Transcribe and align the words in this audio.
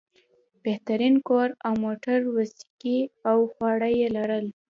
بهترین 0.63 1.15
کور 1.27 1.49
او 1.65 1.73
موټر 1.85 2.17
او 2.25 2.31
ویسکي 2.37 2.99
او 3.29 3.37
خواړه 3.53 3.89
یې 3.99 4.07
لرل. 4.17 4.45